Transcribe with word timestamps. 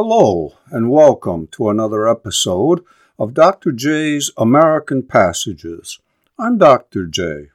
Hello, 0.00 0.54
and 0.70 0.92
welcome 0.92 1.48
to 1.48 1.68
another 1.70 2.08
episode 2.08 2.84
of 3.18 3.34
Dr. 3.34 3.72
J's 3.72 4.30
American 4.36 5.02
Passages. 5.02 5.98
I'm 6.38 6.56
Dr. 6.56 7.04
J. 7.04 7.48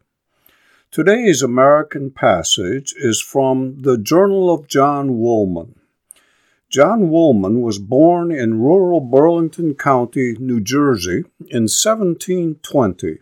Today's 0.92 1.42
American 1.42 2.12
passage 2.12 2.94
is 2.98 3.22
from 3.22 3.84
the 3.84 3.98
Journal 3.98 4.54
of 4.54 4.68
John 4.68 5.20
Woolman. 5.20 5.80
John 6.70 7.10
Woolman 7.10 7.62
was 7.62 7.80
born 7.80 8.30
in 8.30 8.60
rural 8.60 9.00
Burlington 9.00 9.76
County, 9.76 10.36
New 10.38 10.60
Jersey 10.60 11.24
in 11.50 11.70
1720. 11.72 13.20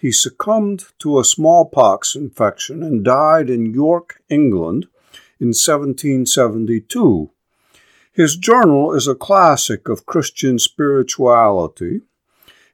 He 0.00 0.10
succumbed 0.10 0.86
to 0.98 1.20
a 1.20 1.24
smallpox 1.24 2.16
infection 2.16 2.82
and 2.82 3.04
died 3.04 3.48
in 3.48 3.72
York, 3.72 4.20
England 4.28 4.88
in 5.38 5.50
1772 5.54 7.30
his 8.14 8.36
journal 8.36 8.94
is 8.94 9.08
a 9.08 9.16
classic 9.16 9.88
of 9.88 10.06
Christian 10.06 10.60
spirituality. 10.60 12.02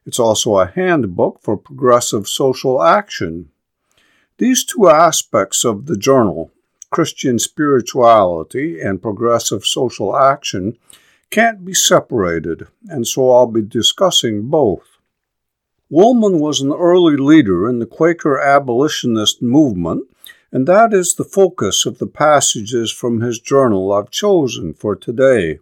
It's 0.04 0.18
also 0.18 0.58
a 0.58 0.70
handbook 0.70 1.40
for 1.40 1.56
progressive 1.56 2.28
social 2.28 2.82
action. 2.82 3.48
These 4.36 4.64
two 4.66 4.90
aspects 4.90 5.64
of 5.64 5.86
the 5.86 5.96
journal, 5.96 6.50
Christian 6.90 7.38
spirituality 7.38 8.82
and 8.82 9.00
progressive 9.00 9.64
social 9.64 10.14
action, 10.14 10.76
can't 11.30 11.64
be 11.64 11.72
separated, 11.72 12.66
and 12.90 13.06
so 13.06 13.30
I'll 13.30 13.46
be 13.46 13.62
discussing 13.62 14.50
both. 14.50 14.98
Woolman 15.88 16.38
was 16.38 16.60
an 16.60 16.72
early 16.72 17.16
leader 17.16 17.66
in 17.66 17.78
the 17.78 17.86
Quaker 17.86 18.38
abolitionist 18.38 19.40
movement 19.40 20.06
and 20.52 20.66
that 20.66 20.92
is 20.92 21.14
the 21.14 21.24
focus 21.24 21.86
of 21.86 21.98
the 21.98 22.06
passages 22.06 22.90
from 22.90 23.20
his 23.20 23.38
journal 23.38 23.92
I've 23.92 24.10
chosen 24.10 24.74
for 24.74 24.96
today. 24.96 25.60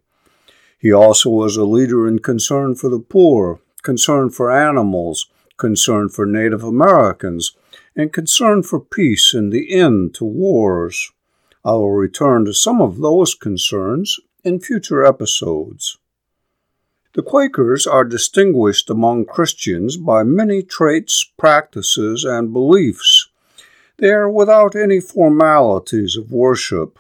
He 0.79 0.93
also 0.93 1.29
was 1.31 1.57
a 1.57 1.65
leader 1.65 2.07
in 2.07 2.21
concern 2.21 2.75
for 2.75 2.89
the 2.89 3.01
poor, 3.01 3.61
concern 3.83 4.31
for 4.31 4.51
animals, 4.51 5.29
concern 5.57 6.09
for 6.09 6.25
Native 6.25 6.63
Americans, 6.63 7.55
and 7.97 8.13
concern 8.13 8.63
for 8.63 8.81
peace 8.81 9.35
and 9.35 9.53
the 9.53 9.75
end 9.75 10.15
to 10.15 10.25
wars. 10.25 11.11
I 11.65 11.73
will 11.73 11.91
return 11.91 12.45
to 12.45 12.55
some 12.55 12.81
of 12.81 12.99
those 12.99 13.35
concerns 13.35 14.19
in 14.45 14.61
future 14.61 15.05
episodes. 15.05 15.99
The 17.15 17.23
Quakers 17.23 17.87
are 17.87 18.05
distinguished 18.05 18.89
among 18.89 19.25
Christians 19.25 19.97
by 19.97 20.23
many 20.23 20.63
traits, 20.63 21.29
practices, 21.37 22.25
and 22.25 22.53
beliefs 22.53 23.28
they 23.99 24.11
are 24.11 24.31
without 24.31 24.77
any 24.77 25.01
formalities 25.01 26.17
of 26.17 26.33
worship. 26.33 26.99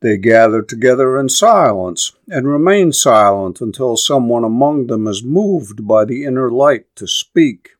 They 0.00 0.16
gather 0.16 0.62
together 0.62 1.18
in 1.18 1.28
silence 1.28 2.12
and 2.28 2.46
remain 2.46 2.92
silent 2.92 3.60
until 3.60 3.96
someone 3.96 4.44
among 4.44 4.86
them 4.86 5.06
is 5.06 5.22
moved 5.22 5.86
by 5.86 6.04
the 6.04 6.24
inner 6.24 6.50
light 6.50 6.86
to 6.96 7.06
speak. 7.06 7.70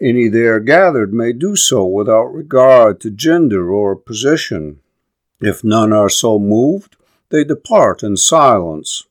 Any 0.00 0.28
there 0.28 0.60
gathered 0.60 1.12
may 1.12 1.32
do 1.32 1.56
so 1.56 1.84
without 1.84 2.32
regard 2.34 3.00
to 3.00 3.10
gender 3.10 3.72
or 3.72 3.96
position. 3.96 4.80
If 5.40 5.64
none 5.64 5.92
are 5.92 6.08
so 6.08 6.38
moved, 6.38 6.96
they 7.30 7.44
depart 7.44 8.02
in 8.02 8.16
silence. 8.16 9.04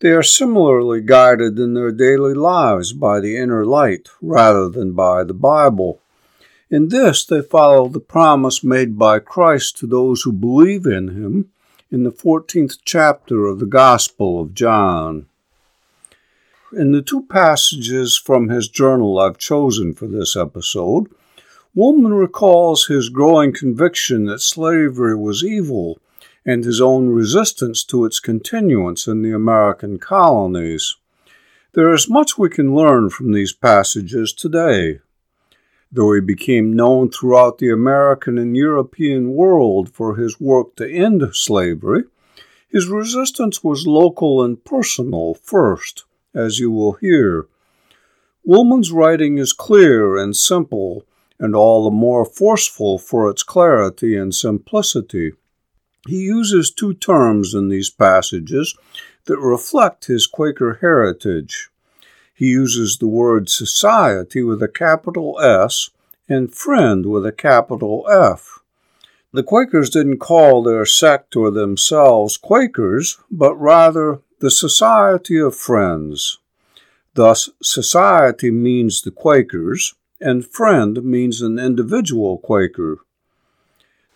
They 0.00 0.10
are 0.10 0.22
similarly 0.22 1.00
guided 1.00 1.58
in 1.58 1.74
their 1.74 1.92
daily 1.92 2.34
lives 2.34 2.92
by 2.92 3.20
the 3.20 3.36
inner 3.36 3.64
light 3.64 4.08
rather 4.20 4.68
than 4.68 4.92
by 4.92 5.24
the 5.24 5.34
Bible. 5.34 6.00
In 6.68 6.88
this, 6.88 7.24
they 7.24 7.42
follow 7.42 7.88
the 7.88 8.00
promise 8.00 8.64
made 8.64 8.98
by 8.98 9.20
Christ 9.20 9.76
to 9.78 9.86
those 9.86 10.22
who 10.22 10.32
believe 10.32 10.84
in 10.84 11.08
him 11.08 11.50
in 11.92 12.02
the 12.02 12.10
14th 12.10 12.78
chapter 12.84 13.46
of 13.46 13.60
the 13.60 13.66
Gospel 13.66 14.40
of 14.40 14.52
John. 14.52 15.26
In 16.72 16.90
the 16.90 17.02
two 17.02 17.22
passages 17.22 18.18
from 18.18 18.48
his 18.48 18.68
journal 18.68 19.20
I've 19.20 19.38
chosen 19.38 19.94
for 19.94 20.08
this 20.08 20.34
episode, 20.34 21.06
Woolman 21.72 22.14
recalls 22.14 22.86
his 22.86 23.10
growing 23.10 23.52
conviction 23.52 24.24
that 24.24 24.40
slavery 24.40 25.14
was 25.14 25.44
evil 25.44 26.00
and 26.44 26.64
his 26.64 26.80
own 26.80 27.10
resistance 27.10 27.84
to 27.84 28.04
its 28.04 28.18
continuance 28.18 29.06
in 29.06 29.22
the 29.22 29.32
American 29.32 29.98
colonies. 29.98 30.96
There 31.74 31.92
is 31.92 32.10
much 32.10 32.36
we 32.36 32.48
can 32.48 32.74
learn 32.74 33.10
from 33.10 33.32
these 33.32 33.52
passages 33.52 34.32
today. 34.32 34.98
Though 35.92 36.12
he 36.14 36.20
became 36.20 36.72
known 36.72 37.10
throughout 37.10 37.58
the 37.58 37.70
American 37.70 38.38
and 38.38 38.56
European 38.56 39.32
world 39.32 39.88
for 39.90 40.16
his 40.16 40.40
work 40.40 40.76
to 40.76 40.90
end 40.90 41.22
slavery, 41.32 42.04
his 42.68 42.88
resistance 42.88 43.62
was 43.62 43.86
local 43.86 44.42
and 44.42 44.62
personal 44.64 45.34
first, 45.34 46.04
as 46.34 46.58
you 46.58 46.70
will 46.70 46.94
hear. 46.94 47.46
Woolman's 48.44 48.92
writing 48.92 49.38
is 49.38 49.52
clear 49.52 50.16
and 50.16 50.36
simple, 50.36 51.04
and 51.38 51.54
all 51.54 51.84
the 51.84 51.96
more 51.96 52.24
forceful 52.24 52.98
for 52.98 53.30
its 53.30 53.42
clarity 53.42 54.16
and 54.16 54.34
simplicity. 54.34 55.32
He 56.06 56.16
uses 56.16 56.70
two 56.70 56.94
terms 56.94 57.54
in 57.54 57.68
these 57.68 57.90
passages 57.90 58.76
that 59.24 59.38
reflect 59.38 60.06
his 60.06 60.26
Quaker 60.26 60.78
heritage 60.80 61.70
he 62.36 62.48
uses 62.48 62.98
the 62.98 63.08
word 63.08 63.48
society 63.48 64.42
with 64.42 64.62
a 64.62 64.68
capital 64.68 65.40
S 65.40 65.88
and 66.28 66.54
friend 66.54 67.06
with 67.06 67.24
a 67.24 67.32
capital 67.32 68.06
F. 68.10 68.60
The 69.32 69.42
Quakers 69.42 69.88
didn't 69.88 70.18
call 70.18 70.62
their 70.62 70.84
sect 70.84 71.34
or 71.34 71.50
themselves 71.50 72.36
Quakers, 72.36 73.16
but 73.30 73.54
rather 73.56 74.20
the 74.40 74.50
Society 74.50 75.40
of 75.40 75.56
Friends. 75.56 76.38
Thus, 77.14 77.48
society 77.62 78.50
means 78.50 79.00
the 79.00 79.10
Quakers, 79.10 79.94
and 80.20 80.46
friend 80.46 81.02
means 81.04 81.40
an 81.40 81.58
individual 81.58 82.36
Quaker. 82.36 82.98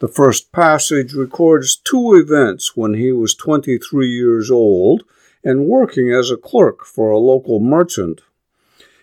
The 0.01 0.09
first 0.09 0.53
passage 0.53 1.15
records 1.15 1.77
two 1.77 2.15
events 2.15 2.77
when 2.77 2.95
he 2.95 3.13
was 3.13 3.35
23 3.35 4.09
years 4.09 4.51
old 4.51 5.05
and 5.45 5.67
working 5.67 6.13
as 6.13 6.31
a 6.31 6.37
clerk 6.37 6.85
for 6.85 7.11
a 7.11 7.19
local 7.19 7.61
merchant. 7.61 8.21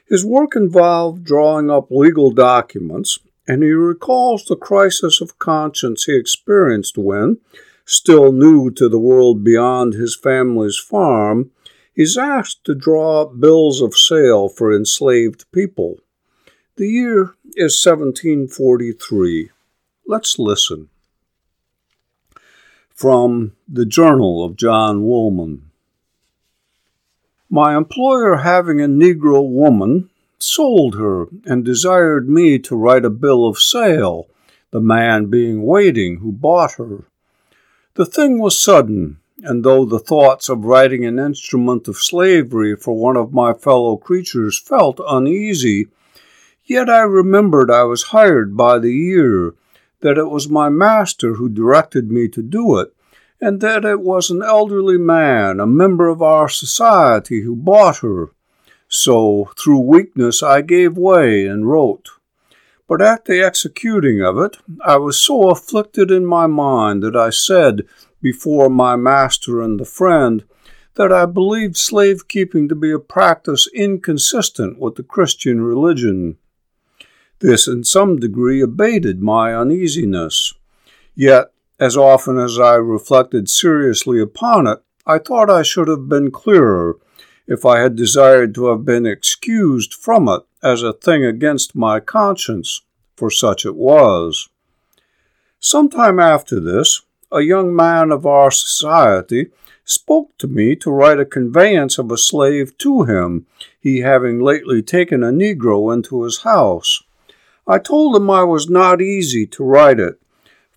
His 0.07 0.25
work 0.25 0.55
involved 0.55 1.23
drawing 1.23 1.69
up 1.69 1.91
legal 1.91 2.31
documents, 2.31 3.19
and 3.47 3.63
he 3.63 3.71
recalls 3.71 4.45
the 4.45 4.55
crisis 4.55 5.21
of 5.21 5.39
conscience 5.39 6.05
he 6.05 6.15
experienced 6.15 6.97
when, 6.97 7.39
still 7.85 8.31
new 8.31 8.69
to 8.71 8.89
the 8.89 8.99
world 8.99 9.43
beyond 9.43 9.93
his 9.93 10.15
family's 10.15 10.77
farm, 10.77 11.51
he's 11.93 12.17
asked 12.17 12.63
to 12.65 12.75
draw 12.75 13.23
up 13.23 13.39
bills 13.39 13.81
of 13.81 13.95
sale 13.95 14.47
for 14.49 14.75
enslaved 14.75 15.49
people. 15.51 15.99
The 16.75 16.87
year 16.87 17.33
is 17.55 17.83
1743. 17.83 19.49
Let's 20.05 20.37
listen. 20.37 20.89
From 22.93 23.53
the 23.67 23.85
Journal 23.85 24.43
of 24.43 24.55
John 24.55 25.03
Woolman. 25.03 25.66
My 27.49 27.77
employer, 27.77 28.37
having 28.37 28.81
a 28.81 28.87
Negro 28.87 29.47
woman, 29.47 30.09
sold 30.37 30.95
her 30.95 31.27
and 31.45 31.63
desired 31.63 32.29
me 32.29 32.59
to 32.59 32.75
write 32.75 33.05
a 33.05 33.09
bill 33.09 33.47
of 33.47 33.57
sale, 33.57 34.27
the 34.71 34.81
man 34.81 35.27
being 35.27 35.63
waiting 35.63 36.17
who 36.17 36.31
bought 36.31 36.73
her. 36.73 37.05
The 37.93 38.05
thing 38.05 38.39
was 38.39 38.59
sudden, 38.59 39.19
and 39.43 39.63
though 39.63 39.85
the 39.85 39.99
thoughts 39.99 40.49
of 40.49 40.65
writing 40.65 41.05
an 41.05 41.19
instrument 41.19 41.87
of 41.87 41.97
slavery 41.97 42.75
for 42.75 42.95
one 42.95 43.15
of 43.15 43.33
my 43.33 43.53
fellow 43.53 43.95
creatures 43.95 44.59
felt 44.59 44.99
uneasy, 45.07 45.87
yet 46.65 46.89
I 46.89 47.01
remembered 47.01 47.71
I 47.71 47.83
was 47.83 48.11
hired 48.11 48.57
by 48.57 48.77
the 48.77 48.93
year, 48.93 49.55
that 50.01 50.17
it 50.17 50.29
was 50.29 50.49
my 50.49 50.69
master 50.69 51.35
who 51.35 51.49
directed 51.49 52.11
me 52.11 52.27
to 52.27 52.41
do 52.41 52.77
it, 52.77 52.93
and 53.39 53.61
that 53.61 53.85
it 53.85 54.01
was 54.01 54.29
an 54.29 54.41
elderly 54.41 54.97
man, 54.97 55.59
a 55.59 55.67
member 55.67 56.07
of 56.07 56.21
our 56.21 56.49
society, 56.49 57.41
who 57.41 57.55
bought 57.55 57.97
her. 57.97 58.31
So, 58.87 59.51
through 59.57 59.79
weakness, 59.79 60.41
I 60.41 60.61
gave 60.61 60.97
way 60.97 61.45
and 61.45 61.69
wrote. 61.69 62.09
But 62.87 63.01
at 63.01 63.25
the 63.25 63.43
executing 63.43 64.21
of 64.21 64.37
it, 64.37 64.57
I 64.83 64.95
was 64.97 65.19
so 65.19 65.49
afflicted 65.49 66.09
in 66.09 66.25
my 66.25 66.47
mind 66.47 67.03
that 67.03 67.15
I 67.15 67.29
said 67.29 67.81
before 68.21 68.69
my 68.69 68.95
master 68.95 69.61
and 69.61 69.79
the 69.79 69.85
friend 69.85 70.45
that 70.95 71.11
I 71.11 71.25
believed 71.25 71.77
slave 71.77 72.27
keeping 72.27 72.67
to 72.69 72.75
be 72.75 72.91
a 72.91 72.97
practice 72.97 73.67
inconsistent 73.73 74.79
with 74.79 74.95
the 74.95 75.03
Christian 75.03 75.61
religion. 75.61 76.37
This 77.39 77.67
in 77.67 77.83
some 77.83 78.17
degree 78.17 78.61
abated 78.61 79.21
my 79.21 79.53
uneasiness. 79.53 80.53
Yet 81.13 81.51
as 81.79 81.95
often 81.95 82.39
as 82.39 82.59
I 82.59 82.75
reflected 82.75 83.49
seriously 83.49 84.19
upon 84.19 84.67
it, 84.67 84.79
I 85.05 85.19
thought 85.19 85.49
I 85.49 85.63
should 85.63 85.87
have 85.87 86.09
been 86.09 86.31
clearer 86.31 86.97
if 87.47 87.65
I 87.65 87.79
had 87.79 87.95
desired 87.95 88.53
to 88.55 88.67
have 88.67 88.83
been 88.83 89.05
excused 89.05 89.93
from 89.93 90.27
it 90.27 90.41
as 90.61 90.83
a 90.83 90.93
thing 90.93 91.23
against 91.23 91.75
my 91.75 91.99
conscience, 91.99 92.81
for 93.15 93.31
such 93.31 93.65
it 93.65 93.75
was. 93.75 94.49
Some 95.59 95.89
time 95.89 96.19
after 96.19 96.59
this, 96.59 97.01
a 97.31 97.41
young 97.41 97.75
man 97.75 98.11
of 98.11 98.25
our 98.25 98.51
society 98.51 99.47
spoke 99.85 100.37
to 100.37 100.47
me 100.47 100.75
to 100.75 100.91
write 100.91 101.19
a 101.19 101.25
conveyance 101.25 101.97
of 101.97 102.11
a 102.11 102.17
slave 102.17 102.77
to 102.79 103.03
him, 103.03 103.45
he 103.79 103.99
having 103.99 104.39
lately 104.39 104.81
taken 104.81 105.23
a 105.23 105.31
Negro 105.31 105.93
into 105.93 106.23
his 106.23 106.41
house. 106.41 107.01
I 107.65 107.79
told 107.79 108.15
him 108.15 108.29
I 108.29 108.43
was 108.43 108.69
not 108.69 109.01
easy 109.01 109.45
to 109.47 109.63
write 109.63 109.99
it, 109.99 110.19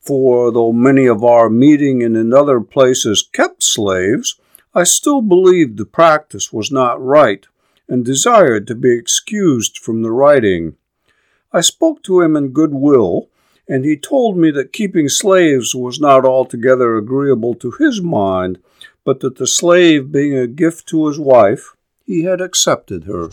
for 0.00 0.50
though 0.50 0.72
many 0.72 1.06
of 1.06 1.22
our 1.22 1.50
meeting 1.50 2.02
and 2.02 2.16
in 2.16 2.32
other 2.32 2.60
places 2.60 3.28
kept 3.32 3.62
slaves, 3.62 4.40
I 4.74 4.84
still 4.84 5.20
believed 5.20 5.76
the 5.76 5.84
practice 5.84 6.52
was 6.52 6.70
not 6.70 7.04
right, 7.04 7.46
and 7.88 8.04
desired 8.04 8.66
to 8.68 8.74
be 8.74 8.92
excused 8.92 9.78
from 9.78 10.02
the 10.02 10.12
writing. 10.12 10.76
I 11.52 11.60
spoke 11.60 12.02
to 12.04 12.20
him 12.20 12.36
in 12.36 12.50
good 12.50 12.72
will, 12.72 13.28
and 13.68 13.84
he 13.84 13.96
told 13.96 14.36
me 14.36 14.50
that 14.52 14.72
keeping 14.72 15.08
slaves 15.08 15.74
was 15.74 16.00
not 16.00 16.24
altogether 16.24 16.96
agreeable 16.96 17.54
to 17.56 17.72
his 17.72 18.00
mind, 18.00 18.58
but 19.04 19.20
that 19.20 19.36
the 19.36 19.46
slave 19.46 20.12
being 20.12 20.36
a 20.36 20.46
gift 20.46 20.86
to 20.88 21.08
his 21.08 21.18
wife, 21.18 21.74
he 22.04 22.22
had 22.22 22.40
accepted 22.40 23.04
her. 23.04 23.30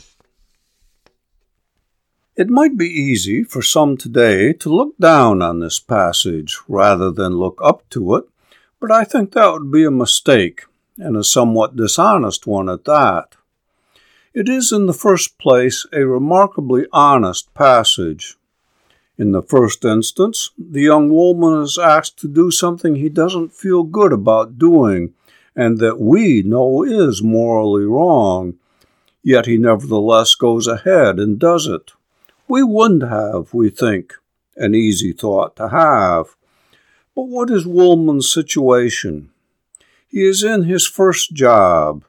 It 2.38 2.52
might 2.52 2.78
be 2.78 2.86
easy 2.86 3.42
for 3.42 3.64
some 3.64 3.98
today 3.98 4.54
to 4.54 4.70
look 4.70 4.96
down 5.00 5.42
on 5.42 5.60
this 5.60 5.80
passage 5.80 6.56
rather 6.68 7.10
than 7.10 7.40
look 7.40 7.60
up 7.64 7.90
to 7.90 8.14
it, 8.14 8.26
but 8.80 8.92
I 8.92 9.06
think 9.06 9.32
that 9.32 9.52
would 9.52 9.72
be 9.72 9.84
a 9.84 9.90
mistake, 9.90 10.62
and 11.00 11.18
a 11.18 11.24
somewhat 11.24 11.76
dishonest 11.76 12.46
one 12.46 12.70
at 12.70 12.86
that. 12.86 13.36
It 14.36 14.48
is, 14.48 14.72
in 14.72 14.86
the 14.86 14.94
first 14.94 15.40
place, 15.40 15.88
a 15.92 16.06
remarkably 16.06 16.86
honest 16.94 17.52
passage. 17.56 18.38
In 19.18 19.32
the 19.32 19.42
first 19.42 19.84
instance, 19.84 20.52
the 20.60 20.82
young 20.82 21.10
Woolman 21.10 21.64
is 21.64 21.80
asked 21.80 22.20
to 22.20 22.28
do 22.28 22.52
something 22.52 22.94
he 22.98 23.10
doesn't 23.10 23.52
feel 23.52 23.82
good 23.82 24.14
about 24.14 24.60
doing, 24.60 25.16
and 25.56 25.80
that 25.80 26.00
we 26.00 26.44
know 26.44 26.84
is 26.84 27.24
morally 27.24 27.86
wrong. 27.86 28.60
Yet 29.24 29.48
he 29.48 29.58
nevertheless 29.58 30.36
goes 30.36 30.68
ahead 30.68 31.18
and 31.18 31.40
does 31.40 31.66
it. 31.66 31.94
We 32.50 32.64
wouldn't 32.64 33.04
have, 33.04 33.54
we 33.54 33.70
think, 33.70 34.14
an 34.56 34.74
easy 34.74 35.12
thought 35.12 35.58
to 35.58 35.68
have. 35.68 36.36
But 37.14 37.24
what 37.24 37.50
is 37.50 37.68
Woolman's 37.68 38.32
situation? 38.32 39.32
He 40.08 40.24
is 40.24 40.44
in 40.44 40.64
his 40.64 40.88
first 40.88 41.34
job. 41.34 42.06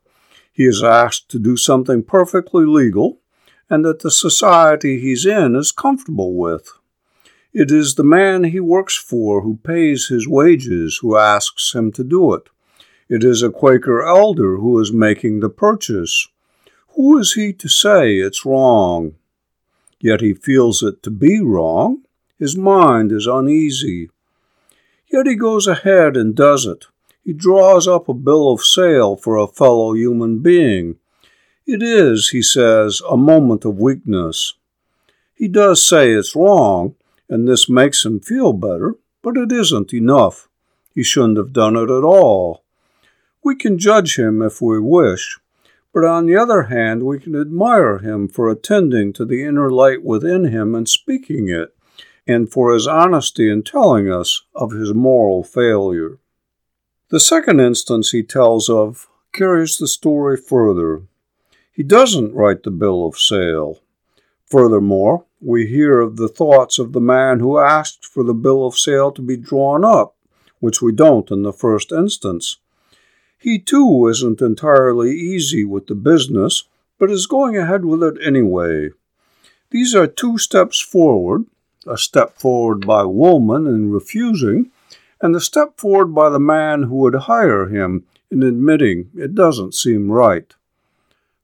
He 0.53 0.65
is 0.65 0.83
asked 0.83 1.29
to 1.31 1.41
do 1.41 1.57
something 1.57 2.05
perfectly 2.05 2.65
legal 2.65 3.19
and 3.69 3.85
that 3.85 4.01
the 4.01 4.11
society 4.11 5.01
he's 5.01 5.27
in 5.27 5.57
is 5.57 5.73
comfortable 5.73 6.35
with. 6.35 6.71
It 7.53 7.73
is 7.73 7.97
the 7.97 8.05
man 8.05 8.45
he 8.45 8.61
works 8.61 8.97
for 8.97 9.41
who 9.41 9.57
pays 9.65 10.07
his 10.07 10.29
wages 10.29 10.99
who 11.03 11.17
asks 11.17 11.75
him 11.75 11.91
to 11.93 12.05
do 12.05 12.33
it. 12.35 12.49
It 13.09 13.25
is 13.25 13.43
a 13.43 13.51
Quaker 13.51 14.03
elder 14.03 14.59
who 14.59 14.79
is 14.79 14.93
making 14.93 15.41
the 15.41 15.49
purchase. 15.49 16.29
Who 16.91 17.19
is 17.19 17.33
he 17.33 17.53
to 17.55 17.69
say 17.69 18.19
it's 18.19 18.45
wrong? 18.45 19.15
Yet 20.01 20.21
he 20.21 20.35
feels 20.35 20.83
it 20.83 21.03
to 21.03 21.11
be 21.11 21.41
wrong. 21.41 22.03
His 22.39 22.57
mind 22.57 23.11
is 23.11 23.27
uneasy. 23.27 24.11
Yet 25.13 25.27
he 25.27 25.35
goes 25.35 25.67
ahead 25.67 26.17
and 26.17 26.35
does 26.35 26.67
it. 26.67 26.87
He 27.25 27.33
draws 27.33 27.89
up 27.89 28.09
a 28.09 28.15
bill 28.15 28.53
of 28.53 28.63
sale 28.63 29.17
for 29.17 29.37
a 29.37 29.47
fellow 29.47 29.95
human 29.95 30.39
being. 30.39 30.97
It 31.67 31.83
is, 31.83 32.31
he 32.31 32.43
says, 32.43 33.03
a 33.11 33.17
moment 33.17 33.65
of 33.65 33.79
weakness. 33.79 34.55
He 35.35 35.49
does 35.49 35.87
say 35.87 36.13
it's 36.13 36.35
wrong, 36.35 36.95
and 37.29 37.47
this 37.47 37.69
makes 37.69 38.05
him 38.05 38.21
feel 38.21 38.53
better, 38.53 38.95
but 39.23 39.37
it 39.37 39.53
isn't 39.53 39.93
enough. 39.93 40.49
He 40.95 41.03
shouldn't 41.03 41.37
have 41.37 41.53
done 41.53 41.77
it 41.77 41.91
at 41.91 42.05
all. 42.05 42.65
We 43.45 43.55
can 43.55 43.79
judge 43.79 44.19
him 44.19 44.43
if 44.43 44.61
we 44.63 44.81
wish, 44.81 45.39
but 46.01 46.07
on 46.07 46.27
the 46.27 46.37
other 46.37 46.65
hand, 46.65 47.03
we 47.03 47.19
can 47.19 47.35
admire 47.35 47.99
him 47.99 48.29
for 48.29 48.49
attending 48.49 49.13
to 49.13 49.25
the 49.25 49.43
inner 49.43 49.69
light 49.69 50.05
within 50.05 50.45
him 50.45 50.73
and 50.73 50.89
speaking 50.89 51.49
it, 51.49 51.75
and 52.25 52.53
for 52.53 52.73
his 52.73 52.87
honesty 52.87 53.51
in 53.51 53.65
telling 53.65 54.09
us 54.09 54.45
of 54.55 54.71
his 54.71 54.95
moral 54.95 55.43
failure. 55.43 56.21
The 57.09 57.19
second 57.19 57.59
instance 57.59 58.11
he 58.11 58.23
tells 58.23 58.69
of 58.69 59.09
carries 59.33 59.77
the 59.77 59.89
story 59.89 60.37
further. 60.37 61.03
He 61.73 61.83
doesn't 61.83 62.33
write 62.33 62.63
the 62.63 62.71
bill 62.71 63.05
of 63.05 63.19
sale. 63.19 63.81
Furthermore, 64.47 65.25
we 65.41 65.67
hear 65.67 65.99
of 65.99 66.17
the 66.17 66.29
thoughts 66.29 66.79
of 66.79 66.93
the 66.93 67.01
man 67.01 67.41
who 67.41 67.59
asked 67.59 68.07
for 68.07 68.23
the 68.23 68.35
bill 68.35 68.65
of 68.65 68.79
sale 68.79 69.11
to 69.11 69.21
be 69.21 69.37
drawn 69.37 69.85
up, 69.85 70.15
which 70.61 70.81
we 70.81 70.93
don't 70.93 71.33
in 71.33 71.43
the 71.43 71.53
first 71.53 71.91
instance. 71.91 72.59
He 73.39 73.59
too 73.59 74.07
isn't 74.09 74.41
entirely 74.41 75.13
easy 75.17 75.65
with 75.65 75.87
the 75.87 75.95
business, 75.95 76.65
but 76.99 77.11
is 77.11 77.27
going 77.27 77.57
ahead 77.57 77.85
with 77.85 78.03
it 78.03 78.19
anyway. 78.23 78.91
These 79.71 79.95
are 79.95 80.07
two 80.07 80.39
steps 80.39 80.81
forward 80.81 81.47
a 81.89 81.97
step 81.97 82.39
forward 82.39 82.87
by 82.87 83.03
Woolman 83.05 83.67
in 83.67 83.91
refusing, 83.91 84.71
and 85.21 85.35
a 85.35 85.41
step 85.41 85.79
forward 85.79 86.15
by 86.15 86.29
the 86.29 86.39
man 86.39 86.85
who 86.85 86.97
would 86.97 87.15
hire 87.15 87.67
him 87.67 88.05
in 88.31 88.43
admitting 88.43 89.11
it 89.17 89.35
doesn't 89.35 89.75
seem 89.75 90.11
right. 90.11 90.55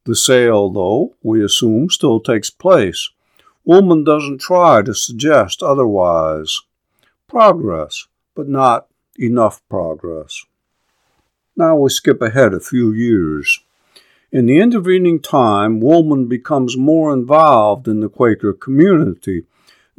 The 0.04 0.14
sale, 0.14 0.68
though, 0.70 1.14
we 1.22 1.42
assume, 1.42 1.88
still 1.88 2.20
takes 2.20 2.50
place. 2.50 3.10
Woolman 3.64 4.04
doesn't 4.04 4.40
try 4.40 4.82
to 4.82 4.94
suggest 4.94 5.62
otherwise. 5.62 6.60
Progress, 7.26 8.06
but 8.34 8.48
not 8.48 8.86
enough 9.18 9.62
progress. 9.70 10.44
Now 11.56 11.76
we 11.76 11.90
skip 11.90 12.20
ahead 12.20 12.52
a 12.52 12.58
few 12.58 12.90
years. 12.92 13.60
In 14.32 14.46
the 14.46 14.58
intervening 14.58 15.20
time, 15.20 15.80
Woolman 15.80 16.26
becomes 16.26 16.76
more 16.76 17.12
involved 17.12 17.86
in 17.86 18.00
the 18.00 18.08
Quaker 18.08 18.52
community, 18.52 19.44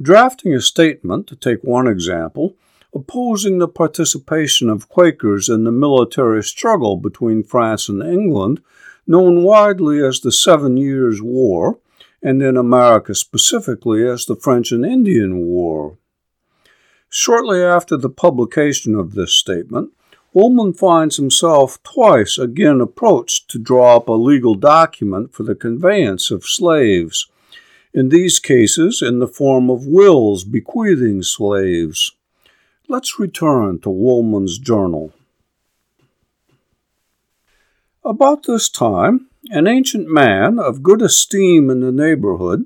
drafting 0.01 0.53
a 0.53 0.59
statement, 0.59 1.27
to 1.27 1.35
take 1.37 1.63
one 1.63 1.87
example, 1.87 2.57
opposing 2.93 3.59
the 3.59 3.69
participation 3.69 4.69
of 4.69 4.89
Quakers 4.89 5.47
in 5.47 5.63
the 5.63 5.71
military 5.71 6.43
struggle 6.43 6.97
between 6.97 7.41
France 7.41 7.87
and 7.87 8.03
England, 8.03 8.61
known 9.07 9.43
widely 9.43 10.03
as 10.03 10.19
the 10.19 10.33
Seven 10.33 10.75
Years' 10.75 11.21
War, 11.21 11.79
and 12.21 12.41
in 12.41 12.57
America 12.57 13.15
specifically 13.15 14.05
as 14.05 14.25
the 14.25 14.35
French 14.35 14.73
and 14.73 14.85
Indian 14.85 15.45
War. 15.45 15.97
Shortly 17.09 17.61
after 17.61 17.95
the 17.95 18.09
publication 18.09 18.95
of 18.95 19.13
this 19.13 19.33
statement, 19.33 19.91
Woolman 20.35 20.73
finds 20.73 21.15
himself 21.15 21.81
twice 21.81 22.37
again 22.37 22.81
approached 22.81 23.49
to 23.51 23.57
draw 23.57 23.95
up 23.95 24.09
a 24.09 24.11
legal 24.11 24.53
document 24.53 25.33
for 25.33 25.43
the 25.43 25.55
conveyance 25.55 26.29
of 26.29 26.43
slaves, 26.43 27.27
in 27.93 28.09
these 28.09 28.39
cases 28.39 29.01
in 29.01 29.19
the 29.19 29.29
form 29.29 29.69
of 29.69 29.87
wills 29.87 30.43
bequeathing 30.43 31.23
slaves. 31.23 32.11
Let's 32.89 33.17
return 33.17 33.79
to 33.79 33.89
Woolman's 33.89 34.59
journal. 34.59 35.13
About 38.03 38.43
this 38.43 38.67
time, 38.67 39.27
an 39.51 39.67
ancient 39.67 40.09
man 40.09 40.59
of 40.59 40.83
good 40.83 41.01
esteem 41.01 41.69
in 41.69 41.79
the 41.79 41.93
neighborhood 41.93 42.65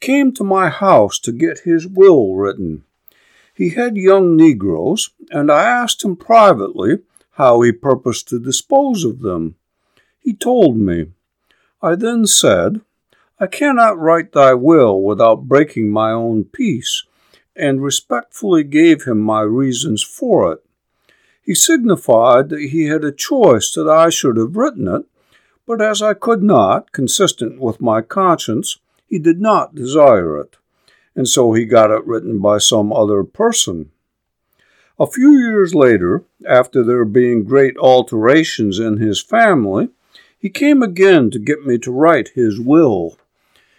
came 0.00 0.32
to 0.34 0.44
my 0.44 0.68
house 0.68 1.18
to 1.20 1.32
get 1.32 1.60
his 1.60 1.86
will 1.86 2.34
written. 2.34 2.84
He 3.56 3.70
had 3.70 3.96
young 3.96 4.36
Negroes, 4.36 5.10
and 5.30 5.50
I 5.50 5.62
asked 5.62 6.04
him 6.04 6.14
privately 6.14 6.98
how 7.32 7.62
he 7.62 7.72
purposed 7.72 8.28
to 8.28 8.38
dispose 8.38 9.02
of 9.02 9.20
them. 9.20 9.54
He 10.18 10.34
told 10.34 10.76
me. 10.76 11.06
I 11.80 11.94
then 11.94 12.26
said, 12.26 12.82
I 13.40 13.46
cannot 13.46 13.98
write 13.98 14.32
thy 14.32 14.52
will 14.52 15.00
without 15.02 15.48
breaking 15.48 15.90
my 15.90 16.10
own 16.10 16.44
peace, 16.44 17.04
and 17.54 17.82
respectfully 17.82 18.62
gave 18.62 19.04
him 19.04 19.20
my 19.20 19.40
reasons 19.40 20.02
for 20.02 20.52
it. 20.52 20.62
He 21.40 21.54
signified 21.54 22.50
that 22.50 22.60
he 22.60 22.88
had 22.88 23.04
a 23.04 23.12
choice 23.12 23.72
that 23.72 23.88
I 23.88 24.10
should 24.10 24.36
have 24.36 24.56
written 24.56 24.86
it, 24.86 25.06
but 25.66 25.80
as 25.80 26.02
I 26.02 26.12
could 26.12 26.42
not, 26.42 26.92
consistent 26.92 27.58
with 27.58 27.80
my 27.80 28.02
conscience, 28.02 28.78
he 29.06 29.18
did 29.18 29.40
not 29.40 29.74
desire 29.74 30.38
it 30.38 30.58
and 31.16 31.26
so 31.26 31.54
he 31.54 31.64
got 31.64 31.90
it 31.90 32.06
written 32.06 32.38
by 32.38 32.58
some 32.58 32.92
other 32.92 33.24
person. 33.24 33.90
A 34.98 35.06
few 35.06 35.32
years 35.32 35.74
later, 35.74 36.22
after 36.48 36.84
there 36.84 37.04
being 37.04 37.44
great 37.44 37.76
alterations 37.78 38.78
in 38.78 38.98
his 38.98 39.20
family, 39.20 39.88
he 40.38 40.50
came 40.50 40.82
again 40.82 41.30
to 41.30 41.38
get 41.38 41.66
me 41.66 41.78
to 41.78 41.90
write 41.90 42.28
his 42.34 42.60
will. 42.60 43.18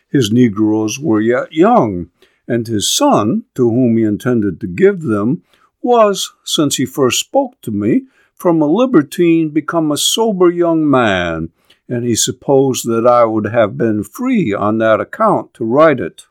His 0.10 0.32
Negroes 0.32 1.00
were 1.00 1.22
yet 1.22 1.54
young, 1.54 2.10
and 2.48 2.68
his 2.68 2.92
son, 2.92 3.44
to 3.56 3.70
whom 3.70 3.98
he 3.98 4.04
intended 4.04 4.60
to 4.60 4.68
give 4.68 5.04
them, 5.04 5.44
was, 5.82 6.34
since 6.44 6.78
he 6.78 6.86
first 6.86 7.20
spoke 7.20 7.60
to 7.62 7.72
me, 7.72 8.04
from 8.36 8.62
a 8.62 8.68
libertine 8.68 9.50
become 9.50 9.92
a 9.92 9.98
sober 9.98 10.50
young 10.50 10.90
man, 10.90 11.50
and 11.90 12.04
he 12.04 12.16
supposed 12.16 12.88
that 12.88 13.08
I 13.08 13.26
would 13.26 13.48
have 13.48 13.78
been 13.78 14.04
free 14.04 14.54
on 14.54 14.78
that 14.80 15.00
account 15.00 15.54
to 15.56 15.66
write 15.66 16.00
it. 16.00 16.26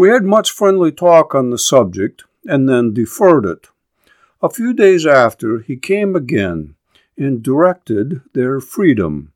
We 0.00 0.08
had 0.08 0.24
much 0.24 0.50
friendly 0.50 0.92
talk 0.92 1.34
on 1.34 1.50
the 1.50 1.58
subject 1.58 2.24
and 2.46 2.66
then 2.66 2.94
deferred 2.94 3.44
it. 3.44 3.68
A 4.42 4.48
few 4.48 4.72
days 4.72 5.04
after, 5.04 5.58
he 5.58 5.76
came 5.76 6.16
again, 6.16 6.74
and 7.18 7.42
directed 7.42 8.22
their 8.32 8.60
freedom, 8.60 9.34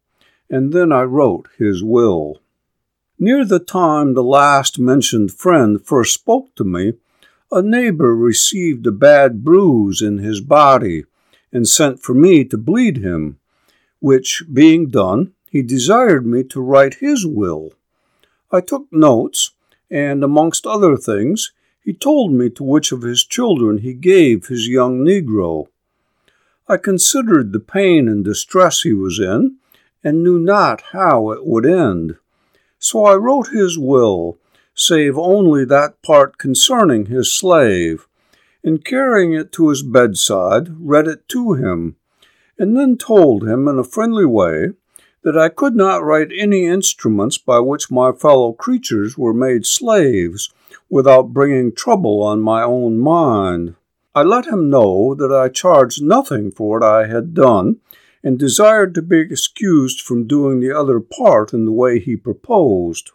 and 0.49 0.73
then 0.73 0.91
I 0.91 1.03
wrote 1.03 1.51
his 1.59 1.85
will. 1.85 2.41
Near 3.19 3.45
the 3.45 3.59
time 3.59 4.15
the 4.15 4.25
last 4.25 4.79
mentioned 4.79 5.35
friend 5.35 5.85
first 5.85 6.15
spoke 6.15 6.55
to 6.55 6.65
me, 6.65 6.95
a 7.53 7.61
neighbor 7.61 8.17
received 8.17 8.87
a 8.87 8.91
bad 8.91 9.45
bruise 9.45 10.01
in 10.01 10.17
his 10.17 10.41
body 10.41 11.05
and 11.53 11.69
sent 11.69 12.01
for 12.01 12.15
me 12.15 12.43
to 12.43 12.57
bleed 12.57 12.97
him, 12.97 13.39
which 14.01 14.43
being 14.51 14.89
done, 14.89 15.35
he 15.51 15.61
desired 15.61 16.27
me 16.27 16.43
to 16.45 16.63
write 16.63 16.95
his 17.01 17.27
will. 17.27 17.75
I 18.51 18.63
took 18.63 18.87
notes, 18.91 19.51
and 19.91 20.25
amongst 20.25 20.67
other 20.67 20.97
things, 20.97 21.53
he 21.83 21.93
told 21.93 22.33
me 22.33 22.49
to 22.51 22.65
which 22.65 22.93
of 22.93 23.03
his 23.03 23.25
children 23.25 23.79
he 23.79 23.93
gave 23.93 24.47
his 24.47 24.69
young 24.69 25.05
Negro. 25.05 25.67
I 26.67 26.79
considered 26.79 27.53
the 27.53 27.61
pain 27.61 28.09
and 28.09 28.25
distress 28.25 28.83
he 28.83 28.95
was 28.95 29.19
in, 29.19 29.57
and 30.03 30.23
knew 30.23 30.39
not 30.39 30.83
how 30.93 31.31
it 31.31 31.45
would 31.45 31.67
end. 31.67 32.17
So 32.79 33.05
I 33.05 33.15
wrote 33.15 33.49
his 33.49 33.79
will, 33.79 34.39
save 34.75 35.19
only 35.19 35.65
that 35.67 36.01
part 36.03 36.39
concerning 36.39 37.07
his 37.07 37.33
slave, 37.33 38.07
and 38.63 38.85
carrying 38.85 39.35
it 39.35 39.53
to 39.53 39.69
his 39.69 39.83
bedside, 39.83 40.69
read 40.79 41.07
it 41.07 41.29
to 41.29 41.53
him, 41.53 41.97
and 42.59 42.77
then 42.77 42.97
told 42.97 43.47
him 43.47 43.69
in 43.69 43.79
a 43.79 43.85
friendly 43.85 44.25
way 44.25 44.71
that 45.25 45.37
I 45.37 45.49
could 45.49 45.75
not 45.75 46.05
write 46.05 46.29
any 46.37 46.67
instruments 46.67 47.39
by 47.39 47.59
which 47.59 47.91
my 47.91 48.13
fellow 48.13 48.53
creatures 48.53 49.19
were 49.19 49.35
made 49.35 49.67
slaves 49.67 50.53
without 50.91 51.33
bringing 51.33 51.73
trouble 51.73 52.23
on 52.23 52.41
my 52.43 52.63
own 52.63 52.99
mind. 52.99 53.75
I 54.15 54.23
let 54.23 54.47
him 54.47 54.71
know 54.71 55.15
that 55.15 55.33
I 55.33 55.49
charged 55.49 56.03
nothing 56.03 56.53
for 56.53 56.79
what 56.79 56.87
I 56.87 57.07
had 57.07 57.35
done, 57.35 57.81
and 58.23 58.39
desired 58.39 58.95
to 58.95 59.03
be 59.03 59.19
excused 59.19 60.01
from 60.01 60.27
doing 60.27 60.61
the 60.61 60.71
other 60.71 61.01
part 61.01 61.53
in 61.53 61.65
the 61.65 61.73
way 61.73 61.99
he 61.99 62.17
proposed. 62.17 63.11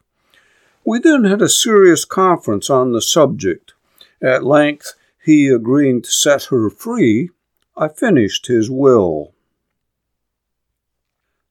We 0.83 0.99
then 0.99 1.23
had 1.23 1.41
a 1.41 1.49
serious 1.49 2.05
conference 2.05 2.69
on 2.69 2.91
the 2.91 3.01
subject. 3.01 3.73
At 4.21 4.43
length, 4.43 4.93
he 5.23 5.47
agreeing 5.47 6.01
to 6.01 6.11
set 6.11 6.45
her 6.45 6.69
free, 6.69 7.29
I 7.77 7.87
finished 7.87 8.47
his 8.47 8.69
will. 8.69 9.33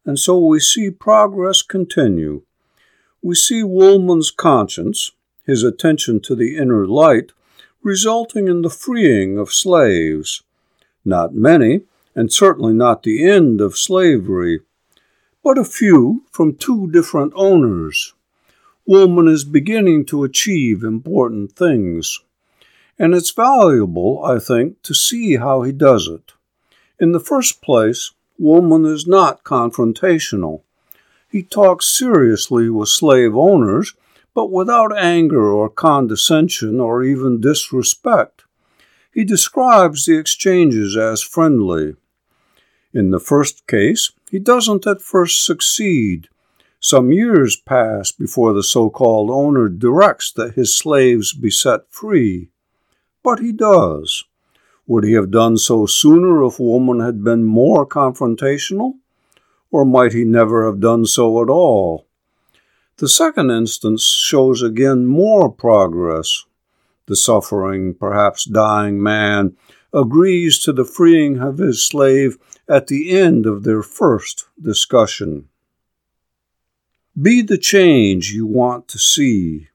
And 0.09 0.19
so 0.19 0.39
we 0.39 0.59
see 0.59 0.91
progress 0.91 1.61
continue. 1.61 2.41
We 3.21 3.35
see 3.35 3.63
Woolman's 3.63 4.31
conscience, 4.31 5.11
his 5.45 5.63
attention 5.63 6.21
to 6.21 6.35
the 6.35 6.57
inner 6.57 6.87
light, 6.87 7.33
resulting 7.83 8.49
in 8.49 8.63
the 8.63 8.71
freeing 8.71 9.37
of 9.37 9.53
slaves. 9.53 10.43
Not 11.05 11.35
many, 11.35 11.83
and 12.15 12.33
certainly 12.33 12.73
not 12.73 13.03
the 13.03 13.29
end 13.29 13.61
of 13.61 13.77
slavery, 13.77 14.61
but 15.45 15.59
a 15.59 15.63
few 15.63 16.25
from 16.33 16.57
two 16.57 16.91
different 16.91 17.35
owners. 17.37 18.15
Woolman 18.87 19.29
is 19.29 19.45
beginning 19.45 20.07
to 20.07 20.25
achieve 20.25 20.85
important 20.85 21.53
things, 21.53 22.19
and 22.99 23.13
it's 23.15 23.33
valuable, 23.33 24.25
I 24.25 24.39
think, 24.39 24.81
to 24.85 24.95
see 24.95 25.37
how 25.37 25.61
he 25.65 25.73
does 25.73 26.09
it. 26.09 26.33
In 26.99 27.13
the 27.13 27.21
first 27.21 27.61
place, 27.61 28.13
Woolman 28.39 28.85
is 28.85 29.07
not 29.07 29.43
confrontational. 29.43 30.63
He 31.31 31.43
talks 31.43 31.87
seriously 31.87 32.71
with 32.71 32.89
slave 32.89 33.37
owners, 33.37 33.95
but 34.35 34.51
without 34.51 34.97
anger 34.97 35.51
or 35.51 35.69
condescension 35.69 36.81
or 36.81 37.03
even 37.03 37.41
disrespect. 37.41 38.45
He 39.13 39.25
describes 39.25 40.07
the 40.07 40.17
exchanges 40.17 40.97
as 40.97 41.23
friendly. 41.23 41.97
In 42.95 43.11
the 43.11 43.21
first 43.21 43.67
case, 43.67 44.13
he 44.31 44.39
doesn't 44.39 44.87
at 44.87 45.03
first 45.03 45.45
succeed. 45.45 46.29
Some 46.81 47.11
years 47.11 47.57
pass 47.57 48.13
before 48.13 48.53
the 48.53 48.63
so 48.63 48.89
called 48.89 49.31
owner 49.31 49.69
directs 49.69 50.31
that 50.33 50.55
his 50.55 50.77
slaves 50.77 51.33
be 51.33 51.51
set 51.51 51.91
free. 51.91 52.51
But 53.25 53.41
he 53.41 53.53
does. 53.53 54.25
Would 54.89 55.05
he 55.05 55.13
have 55.13 55.31
done 55.31 55.59
so 55.59 55.85
sooner 55.85 56.43
if 56.45 56.59
Woolman 56.59 57.01
had 57.01 57.23
been 57.23 57.45
more 57.45 57.87
confrontational? 57.87 58.95
Or 59.71 59.85
might 59.85 60.15
he 60.15 60.25
never 60.25 60.65
have 60.65 60.81
done 60.81 61.05
so 61.05 61.43
at 61.43 61.51
all? 61.51 62.07
The 62.97 63.09
second 63.09 63.51
instance 63.51 64.03
shows 64.05 64.63
again 64.63 65.07
more 65.07 65.53
progress. 65.53 66.47
The 67.05 67.17
suffering, 67.17 67.95
perhaps 67.95 68.47
dying 68.47 69.03
man 69.03 69.57
agrees 69.93 70.59
to 70.61 70.73
the 70.73 70.87
freeing 70.87 71.39
of 71.39 71.59
his 71.59 71.85
slave 71.85 72.39
at 72.67 72.87
the 72.87 73.19
end 73.19 73.45
of 73.45 73.65
their 73.65 73.83
first 73.83 74.47
discussion. 74.61 75.49
Be 77.21 77.43
the 77.43 77.59
change 77.59 78.31
you 78.31 78.47
want 78.47 78.89
to 78.89 78.99
see. 78.99 79.69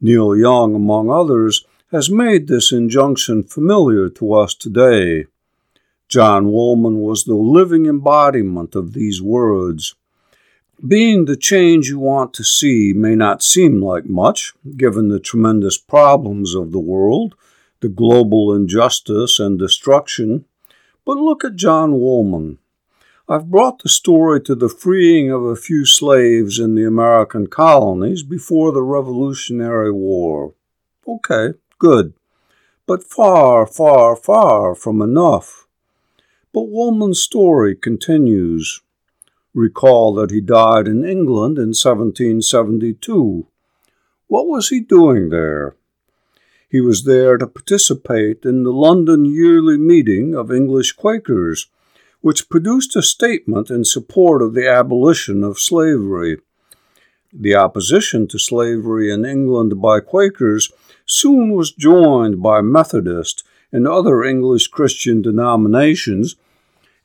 Neil 0.00 0.36
Young, 0.36 0.74
among 0.74 1.10
others, 1.10 1.64
has 1.92 2.08
made 2.10 2.48
this 2.48 2.72
injunction 2.72 3.42
familiar 3.42 4.08
to 4.08 4.32
us 4.32 4.54
today. 4.54 5.26
John 6.08 6.50
Woolman 6.50 7.00
was 7.00 7.24
the 7.24 7.34
living 7.34 7.84
embodiment 7.84 8.74
of 8.74 8.94
these 8.94 9.20
words. 9.20 9.94
Being 10.86 11.26
the 11.26 11.36
change 11.36 11.90
you 11.90 11.98
want 11.98 12.32
to 12.34 12.44
see 12.44 12.94
may 12.96 13.14
not 13.14 13.42
seem 13.42 13.82
like 13.82 14.06
much, 14.06 14.54
given 14.74 15.10
the 15.10 15.20
tremendous 15.20 15.76
problems 15.76 16.54
of 16.54 16.72
the 16.72 16.80
world, 16.80 17.34
the 17.80 17.90
global 17.90 18.54
injustice 18.54 19.38
and 19.38 19.58
destruction, 19.58 20.46
but 21.04 21.18
look 21.18 21.44
at 21.44 21.56
John 21.56 22.00
Woolman. 22.00 22.58
I've 23.28 23.50
brought 23.50 23.82
the 23.82 23.90
story 23.90 24.40
to 24.42 24.54
the 24.54 24.70
freeing 24.70 25.30
of 25.30 25.44
a 25.44 25.56
few 25.56 25.84
slaves 25.84 26.58
in 26.58 26.74
the 26.74 26.86
American 26.86 27.48
colonies 27.48 28.22
before 28.22 28.72
the 28.72 28.82
Revolutionary 28.82 29.92
War. 29.92 30.54
Okay, 31.06 31.58
good, 31.82 32.14
but 32.86 33.02
far, 33.02 33.66
far, 33.66 34.14
far 34.14 34.72
from 34.72 35.02
enough. 35.02 35.66
But 36.52 36.68
Woolman's 36.68 37.20
story 37.20 37.74
continues. 37.74 38.82
Recall 39.52 40.14
that 40.14 40.30
he 40.30 40.40
died 40.40 40.86
in 40.86 41.04
England 41.04 41.58
in 41.58 41.74
1772. 41.74 43.48
What 44.28 44.46
was 44.46 44.68
he 44.68 44.78
doing 44.78 45.30
there? 45.30 45.74
He 46.70 46.80
was 46.80 47.02
there 47.02 47.36
to 47.36 47.48
participate 47.48 48.44
in 48.44 48.62
the 48.62 48.72
London 48.72 49.24
Yearly 49.24 49.76
Meeting 49.76 50.36
of 50.36 50.52
English 50.52 50.92
Quakers, 50.92 51.68
which 52.20 52.48
produced 52.48 52.94
a 52.94 53.02
statement 53.02 53.70
in 53.70 53.84
support 53.84 54.40
of 54.40 54.54
the 54.54 54.68
abolition 54.68 55.42
of 55.42 55.58
slavery. 55.58 56.38
The 57.32 57.54
opposition 57.54 58.28
to 58.28 58.38
slavery 58.38 59.10
in 59.10 59.24
England 59.24 59.80
by 59.80 60.00
Quakers 60.00 60.70
soon 61.06 61.52
was 61.52 61.72
joined 61.72 62.42
by 62.42 62.60
Methodist 62.60 63.42
and 63.72 63.88
other 63.88 64.22
English 64.22 64.68
Christian 64.68 65.22
denominations, 65.22 66.36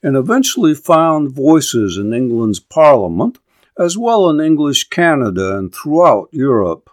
and 0.02 0.16
eventually 0.16 0.74
found 0.74 1.32
voices 1.32 1.96
in 1.96 2.12
England's 2.12 2.60
Parliament, 2.60 3.38
as 3.78 3.96
well 3.96 4.28
in 4.28 4.38
English 4.38 4.90
Canada 4.90 5.56
and 5.56 5.74
throughout 5.74 6.28
Europe. 6.30 6.90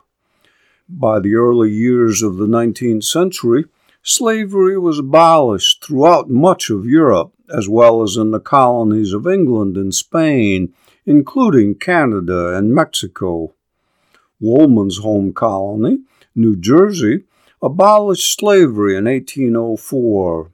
By 0.88 1.20
the 1.20 1.36
early 1.36 1.72
years 1.72 2.24
of 2.24 2.38
the 2.38 2.48
19th 2.48 3.04
century, 3.04 3.66
slavery 4.02 4.78
was 4.78 5.00
abolished 5.00 5.84
throughout 5.84 6.30
much 6.30 6.70
of 6.70 6.86
Europe, 6.86 7.34
as 7.50 7.68
well 7.68 8.02
as 8.02 8.16
in 8.16 8.32
the 8.32 8.40
colonies 8.40 9.12
of 9.12 9.28
England 9.28 9.76
and 9.76 9.94
Spain, 9.94 10.74
including 11.06 11.76
Canada 11.76 12.56
and 12.56 12.74
Mexico. 12.74 13.54
Woolman's 14.40 15.00
home 15.00 15.34
colony, 15.34 16.00
New 16.36 16.56
Jersey, 16.56 17.24
abolished 17.62 18.38
slavery 18.38 18.96
in 18.96 19.06
1804. 19.06 20.52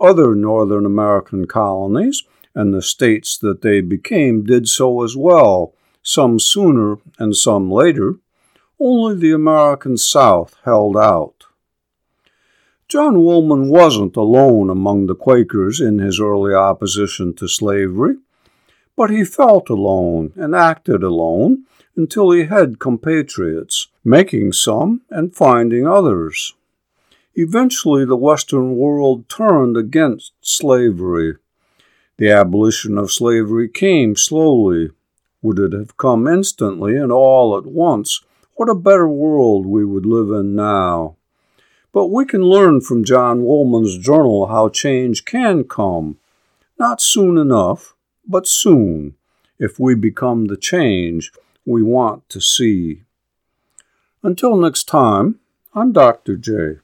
Other 0.00 0.34
Northern 0.34 0.86
American 0.86 1.46
colonies 1.46 2.22
and 2.54 2.72
the 2.72 2.82
states 2.82 3.36
that 3.38 3.62
they 3.62 3.80
became 3.80 4.44
did 4.44 4.68
so 4.68 5.02
as 5.02 5.16
well, 5.16 5.74
some 6.02 6.38
sooner 6.40 6.98
and 7.18 7.36
some 7.36 7.70
later. 7.70 8.16
Only 8.80 9.16
the 9.16 9.32
American 9.32 9.96
South 9.96 10.56
held 10.64 10.96
out. 10.96 11.46
John 12.88 13.22
Woolman 13.22 13.68
wasn't 13.68 14.16
alone 14.16 14.70
among 14.70 15.06
the 15.06 15.14
Quakers 15.14 15.80
in 15.80 15.98
his 15.98 16.18
early 16.18 16.54
opposition 16.54 17.34
to 17.34 17.46
slavery, 17.46 18.14
but 18.98 19.10
he 19.10 19.24
felt 19.24 19.70
alone 19.70 20.32
and 20.34 20.56
acted 20.56 21.04
alone 21.04 21.64
until 21.94 22.32
he 22.32 22.46
had 22.46 22.80
compatriots, 22.80 23.86
making 24.04 24.52
some 24.52 25.00
and 25.08 25.36
finding 25.36 25.86
others. 25.86 26.54
Eventually, 27.36 28.04
the 28.04 28.16
Western 28.16 28.74
world 28.74 29.28
turned 29.28 29.76
against 29.76 30.32
slavery. 30.40 31.36
The 32.16 32.32
abolition 32.32 32.98
of 32.98 33.12
slavery 33.12 33.68
came 33.68 34.16
slowly. 34.16 34.90
Would 35.42 35.60
it 35.60 35.72
have 35.74 35.96
come 35.96 36.26
instantly 36.26 36.96
and 36.96 37.12
all 37.12 37.56
at 37.56 37.66
once, 37.66 38.22
what 38.56 38.68
a 38.68 38.74
better 38.74 39.08
world 39.08 39.64
we 39.64 39.84
would 39.84 40.06
live 40.06 40.32
in 40.32 40.56
now. 40.56 41.14
But 41.92 42.08
we 42.08 42.24
can 42.24 42.42
learn 42.42 42.80
from 42.80 43.04
John 43.04 43.44
Woolman's 43.44 43.96
journal 43.96 44.48
how 44.48 44.68
change 44.68 45.24
can 45.24 45.62
come, 45.62 46.18
Not 46.76 47.00
soon 47.00 47.38
enough, 47.38 47.94
but 48.28 48.46
soon, 48.46 49.14
if 49.58 49.80
we 49.80 49.94
become 49.94 50.44
the 50.44 50.56
change 50.56 51.32
we 51.64 51.82
want 51.82 52.28
to 52.28 52.40
see. 52.40 53.02
Until 54.22 54.56
next 54.56 54.84
time, 54.84 55.40
I'm 55.74 55.92
Dr. 55.92 56.36
J. 56.36 56.76